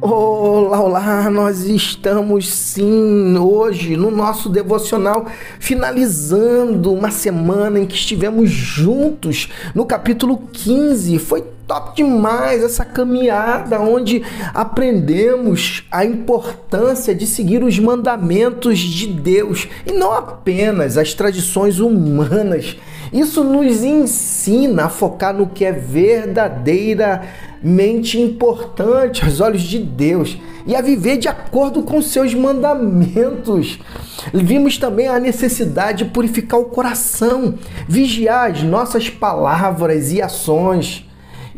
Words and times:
Olá, 0.00 0.80
olá, 0.80 1.28
nós 1.28 1.64
estamos 1.64 2.48
sim 2.48 3.36
hoje 3.36 3.96
no 3.96 4.12
nosso 4.12 4.48
devocional 4.48 5.26
finalizando 5.58 6.92
uma 6.92 7.10
semana 7.10 7.80
em 7.80 7.86
que 7.86 7.96
estivemos 7.96 8.48
juntos 8.48 9.48
no 9.74 9.84
capítulo 9.84 10.38
15. 10.52 11.18
Foi 11.18 11.44
top 11.68 11.94
demais 11.94 12.64
essa 12.64 12.84
caminhada 12.84 13.78
onde 13.78 14.24
aprendemos 14.54 15.86
a 15.92 16.04
importância 16.04 17.14
de 17.14 17.24
seguir 17.26 17.62
os 17.62 17.78
mandamentos 17.78 18.78
de 18.78 19.06
Deus 19.06 19.68
e 19.86 19.92
não 19.92 20.12
apenas 20.14 20.96
as 20.96 21.12
tradições 21.12 21.78
humanas. 21.78 22.78
Isso 23.12 23.44
nos 23.44 23.84
ensina 23.84 24.86
a 24.86 24.88
focar 24.88 25.34
no 25.34 25.46
que 25.46 25.66
é 25.66 25.72
verdadeiramente 25.72 28.18
importante 28.18 29.22
aos 29.22 29.40
olhos 29.40 29.62
de 29.62 29.78
Deus 29.78 30.38
e 30.66 30.74
a 30.74 30.80
viver 30.80 31.18
de 31.18 31.28
acordo 31.28 31.82
com 31.82 32.00
seus 32.00 32.32
mandamentos. 32.34 33.78
Vimos 34.32 34.78
também 34.78 35.06
a 35.06 35.20
necessidade 35.20 36.04
de 36.04 36.10
purificar 36.10 36.60
o 36.60 36.66
coração, 36.66 37.56
vigiar 37.86 38.50
as 38.50 38.62
nossas 38.62 39.10
palavras 39.10 40.12
e 40.12 40.22
ações 40.22 41.06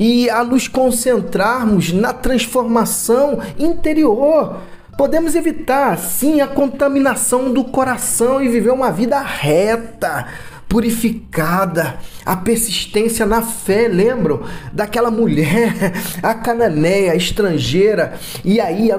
e 0.00 0.30
a 0.30 0.42
nos 0.42 0.66
concentrarmos 0.66 1.92
na 1.92 2.14
transformação 2.14 3.38
interior. 3.58 4.56
Podemos 4.96 5.34
evitar, 5.34 5.98
sim, 5.98 6.40
a 6.40 6.46
contaminação 6.46 7.52
do 7.52 7.64
coração 7.64 8.42
e 8.42 8.48
viver 8.48 8.70
uma 8.70 8.90
vida 8.90 9.20
reta, 9.20 10.26
purificada, 10.66 11.98
a 12.24 12.34
persistência 12.36 13.26
na 13.26 13.42
fé, 13.42 13.88
lembram? 13.88 14.42
Daquela 14.72 15.10
mulher, 15.10 15.92
a 16.22 16.32
cananeia, 16.32 17.12
a 17.12 17.16
estrangeira, 17.16 18.14
e 18.42 18.58
aí 18.58 18.90
a 18.90 18.96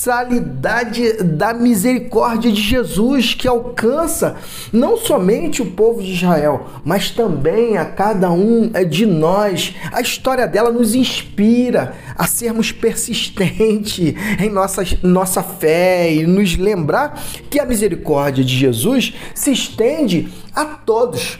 universalidade 0.00 1.22
da 1.22 1.52
misericórdia 1.52 2.50
de 2.50 2.60
Jesus 2.60 3.34
que 3.34 3.46
alcança 3.46 4.36
não 4.72 4.96
somente 4.96 5.60
o 5.60 5.72
povo 5.72 6.02
de 6.02 6.12
Israel, 6.12 6.68
mas 6.82 7.10
também 7.10 7.76
a 7.76 7.84
cada 7.84 8.30
um 8.30 8.70
de 8.88 9.04
nós. 9.04 9.74
A 9.92 10.00
história 10.00 10.46
dela 10.46 10.70
nos 10.70 10.94
inspira 10.94 11.94
a 12.16 12.26
sermos 12.26 12.72
persistentes 12.72 14.14
em 14.40 14.48
nossa, 14.48 14.82
nossa 15.02 15.42
fé 15.42 16.12
e 16.12 16.26
nos 16.26 16.56
lembrar 16.56 17.20
que 17.50 17.60
a 17.60 17.66
misericórdia 17.66 18.42
de 18.42 18.56
Jesus 18.56 19.12
se 19.34 19.52
estende 19.52 20.32
a 20.54 20.64
todos 20.64 21.38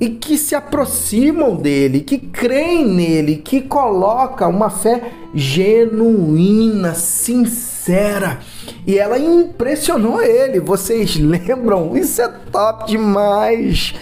e 0.00 0.08
que 0.08 0.38
se 0.38 0.54
aproximam 0.54 1.54
dele, 1.54 2.00
que 2.00 2.16
creem 2.18 2.86
nele, 2.86 3.36
que 3.36 3.60
coloca 3.60 4.48
uma 4.48 4.70
fé 4.70 5.12
genuína, 5.34 6.94
sincera. 6.94 8.40
E 8.86 8.98
ela 8.98 9.18
impressionou 9.18 10.22
ele. 10.22 10.58
Vocês 10.58 11.16
lembram? 11.20 11.94
Isso 11.96 12.22
é 12.22 12.28
top 12.50 12.86
demais. 12.86 13.94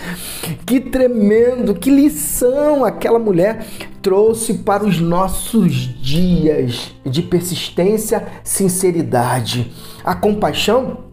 Que 0.65 0.79
tremendo, 0.79 1.75
que 1.75 1.91
lição 1.91 2.85
aquela 2.85 3.19
mulher 3.19 3.67
trouxe 4.01 4.55
para 4.55 4.85
os 4.85 5.01
nossos 5.01 5.73
dias 6.01 6.95
de 7.05 7.23
persistência, 7.23 8.25
sinceridade. 8.45 9.73
A 10.05 10.15
compaixão 10.15 11.08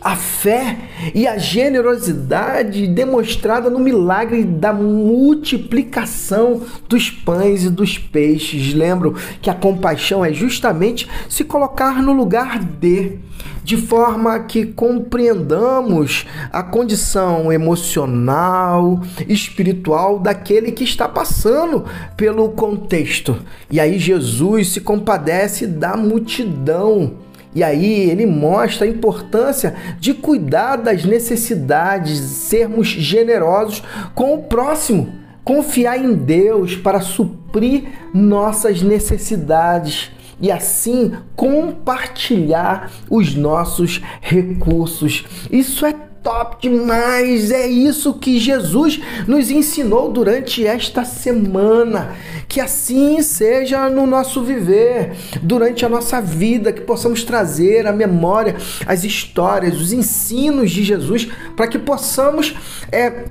a 0.00 0.16
fé 0.16 0.78
e 1.14 1.26
a 1.26 1.36
generosidade 1.36 2.86
demonstrada 2.86 3.68
no 3.68 3.78
milagre 3.78 4.42
da 4.44 4.72
multiplicação 4.72 6.62
dos 6.88 7.10
pães 7.10 7.64
e 7.64 7.70
dos 7.70 7.98
peixes. 7.98 8.72
Lembro 8.72 9.14
que 9.42 9.50
a 9.50 9.54
compaixão 9.54 10.24
é 10.24 10.32
justamente 10.32 11.08
se 11.28 11.44
colocar 11.44 12.02
no 12.02 12.12
lugar 12.12 12.58
de, 12.58 13.18
de 13.62 13.76
forma 13.76 14.38
que 14.40 14.64
compreendamos 14.64 16.26
a 16.50 16.62
condição 16.62 17.52
emocional, 17.52 19.02
espiritual 19.28 20.18
daquele 20.18 20.72
que 20.72 20.84
está 20.84 21.06
passando 21.08 21.84
pelo 22.16 22.48
contexto. 22.50 23.36
E 23.70 23.78
aí 23.78 23.98
Jesus 23.98 24.68
se 24.68 24.80
compadece 24.80 25.66
da 25.66 25.96
multidão 25.96 27.29
e 27.54 27.64
aí 27.64 28.08
ele 28.10 28.26
mostra 28.26 28.86
a 28.86 28.90
importância 28.90 29.74
de 29.98 30.14
cuidar 30.14 30.76
das 30.76 31.04
necessidades, 31.04 32.18
sermos 32.18 32.86
generosos 32.88 33.82
com 34.14 34.34
o 34.34 34.42
próximo, 34.44 35.12
confiar 35.44 35.98
em 35.98 36.14
Deus 36.14 36.76
para 36.76 37.00
suprir 37.00 37.84
nossas 38.14 38.82
necessidades 38.82 40.12
e 40.40 40.50
assim 40.50 41.12
compartilhar 41.34 42.90
os 43.10 43.34
nossos 43.34 44.00
recursos. 44.20 45.24
Isso 45.50 45.84
é 45.84 45.94
top 46.22 46.68
demais! 46.68 47.50
É 47.50 47.66
isso 47.66 48.14
que 48.14 48.38
Jesus 48.38 49.00
nos 49.26 49.50
ensinou 49.50 50.10
durante 50.10 50.66
esta 50.66 51.04
semana. 51.04 52.14
Que 52.48 52.60
assim 52.60 53.22
seja 53.22 53.88
no 53.88 54.06
nosso 54.06 54.42
viver, 54.42 55.12
durante 55.42 55.84
a 55.84 55.88
nossa 55.88 56.20
vida, 56.20 56.72
que 56.72 56.80
possamos 56.80 57.22
trazer 57.22 57.86
à 57.86 57.92
memória 57.92 58.56
as 58.86 59.04
histórias, 59.04 59.80
os 59.80 59.92
ensinos 59.92 60.70
de 60.70 60.82
Jesus, 60.82 61.28
para 61.56 61.68
que 61.68 61.78
possamos 61.78 62.54
é, 62.90 63.24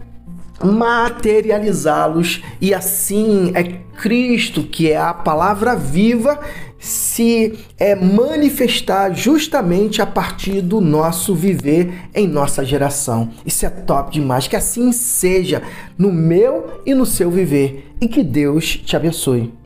materializá-los 0.63 2.41
e 2.59 2.73
assim 2.73 3.51
é 3.55 3.63
Cristo, 3.97 4.63
que 4.63 4.89
é 4.89 4.97
a 4.97 5.13
palavra 5.13 5.75
viva, 5.75 6.39
se 6.79 7.59
é 7.77 7.93
manifestar 7.93 9.13
justamente 9.13 10.01
a 10.01 10.05
partir 10.05 10.61
do 10.61 10.79
nosso 10.79 11.35
viver 11.35 12.09
em 12.15 12.27
nossa 12.27 12.63
geração. 12.63 13.31
Isso 13.45 13.65
é 13.65 13.69
top 13.69 14.11
demais, 14.11 14.47
que 14.47 14.55
assim 14.55 14.91
seja 14.91 15.61
no 15.97 16.11
meu 16.11 16.81
e 16.85 16.93
no 16.93 17.05
seu 17.05 17.29
viver 17.29 17.93
e 17.99 18.07
que 18.07 18.23
Deus 18.23 18.77
te 18.77 18.95
abençoe. 18.95 19.58